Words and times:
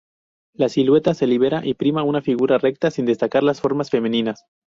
La 0.55 0.67
silueta 0.67 1.13
se 1.13 1.27
libera 1.27 1.61
y 1.63 1.75
prima 1.75 2.01
una 2.01 2.23
figura 2.23 2.57
recta, 2.57 2.89
sin 2.89 3.05
destacar 3.05 3.43
las 3.43 3.61
formas 3.61 3.91
femeninas. 3.91 4.45